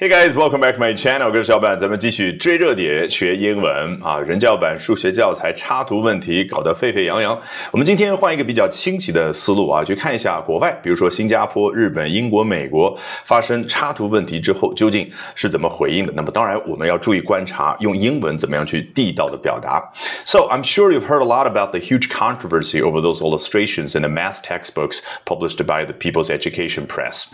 [0.00, 1.26] Hey guys, welcome back to my channel。
[1.30, 4.20] 我是小板，咱们继续追热点学英文啊。
[4.20, 7.40] 人教版数学教材插图问题搞得沸沸扬扬。
[7.70, 16.12] 我们今天换一个比较清奇的思路啊，去看一下国外，比如说新加坡、日本、英国、美国发生插图问题之后究竟是怎么回应的。
[16.14, 19.82] 那么当然我们要注意观察，用英文怎么样去地道的表达。
[20.26, 24.10] So I'm sure you've heard a lot about the huge controversy over those illustrations in the
[24.10, 27.28] math textbooks published by the People's Education Press.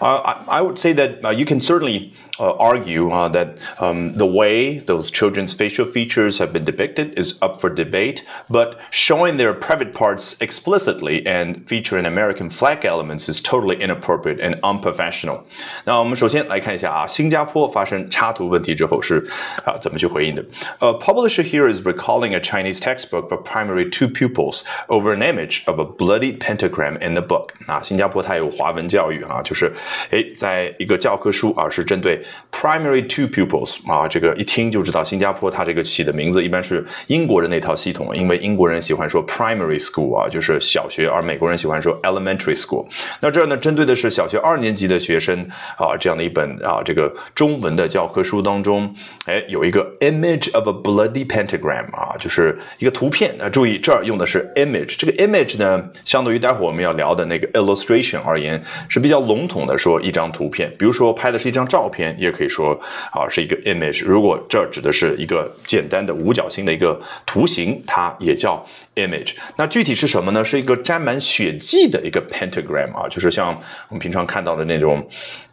[0.00, 2.06] Uh, I, I would say that uh, you can certainly
[2.38, 7.34] uh, argue uh, that um, the way those children's facial features have been depicted is
[7.40, 13.40] up for debate, but showing their private parts explicitly and featuring American flag elements is
[13.40, 15.40] totally inappropriate and unprofessional.
[15.84, 19.26] 那我们首先来看一下啊，新加坡发生插图问题之后是
[19.64, 20.44] 啊怎么去回应的？
[20.80, 25.84] 呃、uh,，publisher here is recalling a Chinese textbook for primary two pupils over an image of a
[25.84, 27.50] bloody pentagram in the book.
[27.66, 29.72] 啊，新加坡它有华文教育啊，就是
[30.10, 42.85] 哎，在一个教科书啊是针 对 primary two pupils 啊，这个一听就知道新加坡它这个起的名字一般是英国的那套系统，因为英国人喜欢说 primary school 啊，就是小学，而美国人喜欢说 elementary school。
[43.21, 48.93] 那这儿呢，针对的是小学二年级的学生啊，这样的一本啊这个中文的教科书当中，
[49.25, 53.21] 哎，有一个 image of a bloody pentagram 啊，就是一个图片。
[53.39, 62.73] 啊，注意这儿用的是 image，这个 image 呢，相对于待会我们要聊的那个 illustration 而言是比较笼统的说一张图片，比如说拍的是一张照片，也可以说
[63.11, 64.03] 啊是一个 image。
[64.05, 69.33] 如果这指的是一个简单的五角星的一个图形，它也叫 image。
[69.57, 70.43] 那具体是什么呢？
[70.43, 73.49] 是一个沾满血迹的一个 pentagram 啊，就是像
[73.89, 75.07] 我们平常看到的那种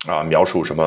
[0.06, 0.84] 啊描述什么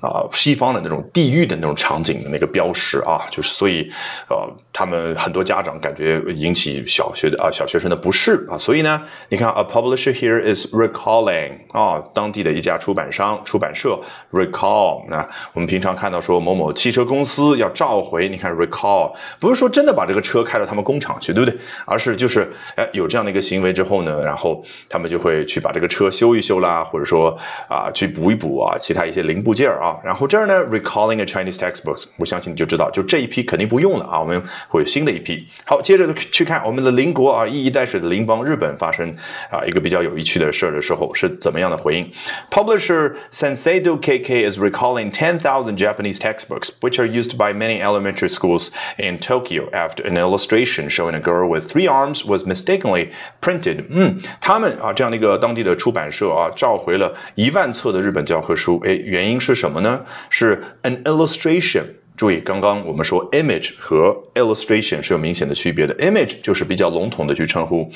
[0.00, 3.90] 啊西方的那种地狱的那种场景的那个标识啊，就是所以
[4.28, 4.36] 呃
[4.72, 13.98] 他们很多家长感觉引起小学的啊小学生的不适啊，所以呢，你看 a publisher here is recalling 啊当地的一家出版商出版社
[14.30, 14.77] recall
[15.08, 21.58] 那我们平常看到说某某汽车公司要召回，你看 recall 不是说真的把这个车开到他们工厂去，对不对？
[21.84, 27.36] 而是就是哎有这样的一个行为之后呢，然后他们就会去把这个车修一修啦，或者说
[27.68, 29.96] 啊去补一补啊其他一些零部件啊。
[30.04, 35.46] 然后这儿呢 recalling a Chinese textbook，我相信你就知道，就这一批肯定不用了啊，我们会有新的一批。
[35.66, 39.08] 好，接着去看我们的邻国啊，一衣带水的邻邦日本发生
[39.50, 42.10] 啊一个比较有趣的事儿的时候是怎么样的回应
[42.50, 49.17] ？Publisher Senseido KK is recalling 10,000 Japanese textbooks, which are used by many elementary schools in
[49.19, 53.09] Tokyo after an illustration showing a girl with three arms was mistakenly
[53.41, 53.85] printed。
[53.89, 60.05] 嗯，他们啊这样的一个当地的出版社啊召回了一万册的日本教科书，哎，原因是什么呢？
[60.29, 61.83] 是 an illustration。
[62.15, 65.95] 注意，刚刚我们说 image 和 illustration 是有明显的区别的。
[65.97, 67.89] image 就是比较笼统的去称呼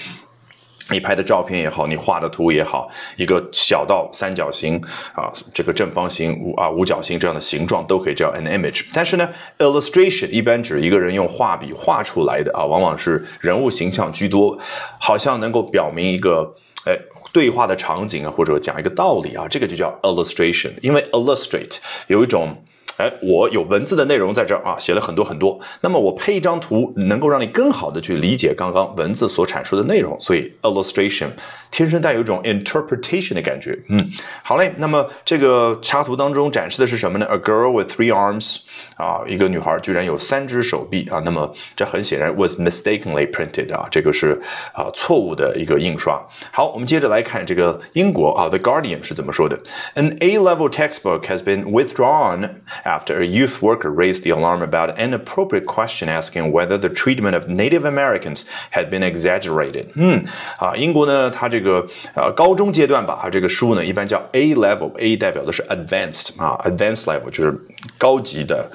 [0.91, 4.81] 你拍的照片也好，你画的图也好，一个小到三角形
[5.15, 8.85] 啊，这个正方形、五啊五角星这样的形状都可以叫 an image。
[8.93, 9.29] 但是呢
[9.59, 14.59] ，illustration 一般指一个人用画笔画出来的啊，往往是人物形象居多，
[14.99, 16.55] 好像能够表明一个
[16.87, 16.99] 哎
[17.33, 20.73] 对话的场景啊，或者讲一个道理啊，这个就叫 illustration。
[20.81, 21.77] 因为 illustrate
[22.09, 22.57] 有一种。
[23.03, 25.59] 哎，我有文字的内容在这儿啊，写了很多很多。
[25.81, 30.17] 那么我配一张图，能够让你更好的去理解刚刚文字所阐述的内容。
[30.21, 31.27] 所以 illustration
[31.73, 33.77] 天生带有一种 interpretation 的感觉。
[33.89, 34.09] 嗯，
[34.45, 34.73] 好嘞。
[34.77, 38.59] 那么这个插图当中展示的是什么呢？A girl with three arms
[38.97, 41.21] 啊，一个女孩居然有三只手臂啊。
[41.25, 44.41] 那么这很显然 was mistakenly printed 啊，这个是
[44.73, 46.23] 啊错误的一个印刷。
[46.53, 49.59] 好，我们接着来看这个英国啊，The Guardian 是怎么说的
[49.97, 52.49] ？An A-level textbook has been withdrawn.
[52.92, 57.36] after a youth worker raised the alarm about an inappropriate question asking whether the treatment
[57.36, 59.88] of Native Americans had been exaggerated。
[59.96, 60.24] 嗯，
[60.60, 67.54] 啊，英国呢，它这个呃高中阶段吧，啊这个书呢一般叫 A level，A 代表的是 advanced 啊，advanced level 就是
[67.98, 68.70] 高级的。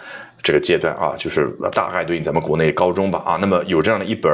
[0.48, 3.38] 这个阶段啊，就是大概对应咱们国内高中吧啊。
[3.42, 4.32] 那么有这样的一本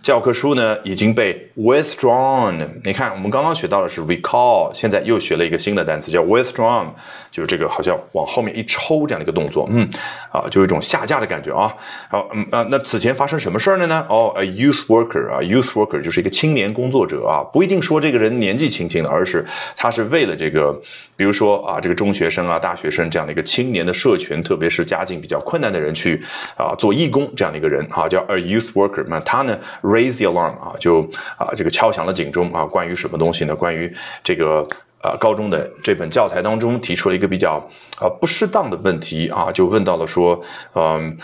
[0.00, 2.68] 教科书呢，已经被 withdrawn。
[2.84, 6.86] 你看，我们刚刚学到的是 recall，现在又学了一个新的单词叫 withdrawn，
[7.32, 9.90] 就是这个好像往后面一抽这样的一个动作，嗯，
[10.30, 11.74] 啊，就有一种下架的感觉啊。
[12.08, 14.06] 好，嗯啊，那此前发生什么事儿了呢？
[14.08, 19.44] 哦，a youth worker 啊，youth worker 就是一个青年工作者啊，不一定说这个人年纪轻轻的，而是
[19.74, 20.80] 他是为了这个，
[21.16, 26.22] 比如说啊，这个中学生啊、大学生这样的一个青年的社群，特别是家境比较困困难的人去
[26.58, 29.02] 啊做义工这样的一个人啊，叫 a youth worker。
[29.08, 31.00] 那他呢 raise the alarm 啊，就
[31.38, 33.56] 啊这个敲响了警钟啊，关于什么东西呢？
[33.56, 33.90] 关于
[34.22, 34.68] 这个。
[35.02, 37.58] 啊，高中的这本教材当中提出了一个比较
[38.00, 40.42] 啊不适当的问题啊，就问到了说，
[40.74, 41.16] 嗯。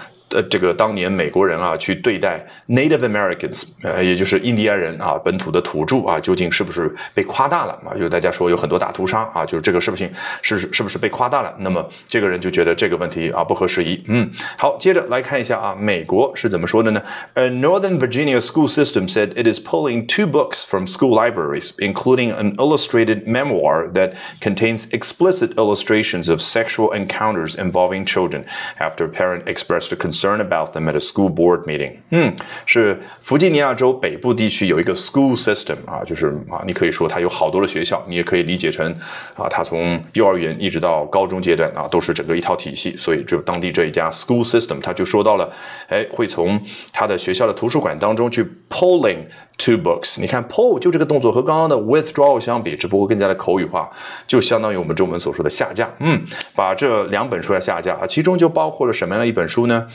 [0.50, 7.96] 这个当年美国人啊去对待 Native Americans，呃，也就是印第安人啊，本土的土着啊，究竟是不是被夸大了啊？
[7.98, 10.12] 就大家说有很多大屠杀啊，就是这个是不是
[10.42, 11.56] 是是不是被夸大了？
[11.60, 14.04] 那么这个人就觉得这个问题啊不合时宜。
[14.08, 17.02] 嗯，好，接着来看一下啊，美国是怎么说的呢？
[17.36, 22.54] A Northern Virginia school system said it is pulling two books from school libraries, including an
[22.58, 24.12] illustrated memoir that
[24.42, 28.44] contains explicit illustrations of sexual encounters involving children
[28.78, 31.93] after a parent expressed a concern Learn about them at a school board meeting。
[32.11, 32.35] 嗯，
[32.67, 38.91] 是弗吉尼亚州北部地区有一个 school system 啊，就是啊，你可以说它有好多的学校，你也可以理解成
[39.37, 42.97] 啊，它从幼儿园一直到高中阶段啊，都是整个一套体系。
[42.97, 45.53] 所以就当地这一家 school system，他就说到了，
[45.89, 46.61] 哎，会从
[46.93, 49.19] 他的学校的图书馆当中去 pulling
[49.59, 50.21] two books。
[50.21, 53.91] 你看 pull 就这个动作和刚刚的 withdraw 相比，只不过更加的口语化，
[54.27, 55.91] 就相当于我们中文所说的下架。
[55.99, 56.23] 嗯，
[56.55, 59.87] 把这两本书要下架啊，其中就包括了什么样的一本书呢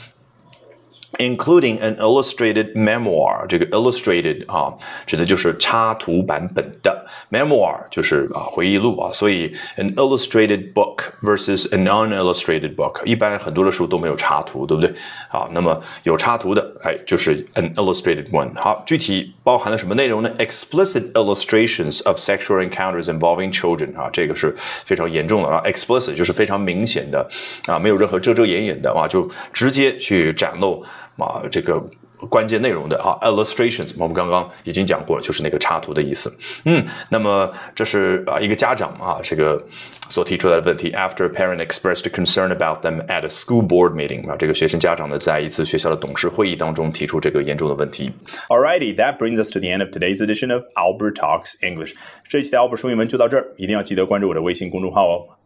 [1.18, 4.72] ？including an illustrated memoir，这个 illustrated 啊，
[5.06, 9.10] 指的就是插图版本的 memoir，就是啊回忆录啊。
[9.12, 14.94] 所以 an illustrated book versus an unillustrated book，一般很多的书都没有插图，对不对？
[15.30, 18.50] 啊，那么有插图的，哎，就是 an illustrated one。
[18.54, 24.54] 好，具体包含了什么内容呢？explicit illustrations of sexual encounters involving children，啊，这个是
[24.84, 25.60] 非常严重的啊。
[25.64, 27.28] explicit 就是非常明显的
[27.66, 30.84] 啊，没有任何遮遮掩掩的啊，就直接去展露。
[31.18, 31.82] 啊，这个
[32.28, 36.36] 关键内容的啊，illustrations，我们刚刚已经讲过了，就是那个插图的意思。
[36.64, 39.62] 嗯，那么这是啊一个家长啊这个
[40.08, 40.90] 所提出来的问题。
[40.90, 48.10] After a parent expressed concern about them at a school board meeting，啊，这个学生家长呢在一次学校的董事会议当中提出这个严重的问题。
[48.48, 51.94] Alrighty, that brings us to the end of today's edition of Albert Talks English。
[52.28, 55.22] 这一期的 Albert 说英文就到这儿，一定要记得关注我的微信公众号哦。